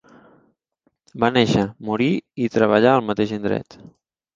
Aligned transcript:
Va 1.25 1.29
néixer, 1.37 1.67
morir 1.91 2.11
i 2.47 2.51
treballar 2.59 2.99
al 2.99 3.09
mateix 3.13 3.41
indret. 3.41 3.83